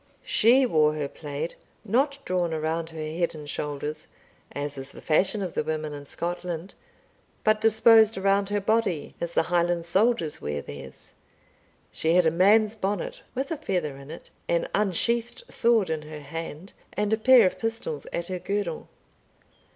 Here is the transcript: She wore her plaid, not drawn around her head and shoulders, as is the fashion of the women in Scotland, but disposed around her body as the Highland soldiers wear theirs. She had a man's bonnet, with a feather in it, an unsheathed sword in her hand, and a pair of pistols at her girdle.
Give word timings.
She 0.25 0.65
wore 0.65 0.95
her 0.95 1.07
plaid, 1.07 1.53
not 1.85 2.17
drawn 2.25 2.55
around 2.55 2.89
her 2.89 2.99
head 3.05 3.35
and 3.35 3.47
shoulders, 3.47 4.07
as 4.51 4.75
is 4.75 4.91
the 4.93 4.99
fashion 4.99 5.43
of 5.43 5.53
the 5.53 5.63
women 5.63 5.93
in 5.93 6.07
Scotland, 6.07 6.73
but 7.43 7.61
disposed 7.61 8.17
around 8.17 8.49
her 8.49 8.59
body 8.59 9.13
as 9.21 9.33
the 9.33 9.43
Highland 9.53 9.85
soldiers 9.85 10.41
wear 10.41 10.63
theirs. 10.63 11.13
She 11.91 12.15
had 12.15 12.25
a 12.25 12.31
man's 12.31 12.73
bonnet, 12.73 13.21
with 13.35 13.51
a 13.51 13.57
feather 13.57 13.95
in 13.97 14.09
it, 14.09 14.31
an 14.49 14.67
unsheathed 14.73 15.43
sword 15.49 15.91
in 15.91 16.01
her 16.01 16.21
hand, 16.21 16.73
and 16.93 17.13
a 17.13 17.15
pair 17.17 17.45
of 17.45 17.59
pistols 17.59 18.07
at 18.11 18.25
her 18.25 18.39
girdle. 18.39 18.87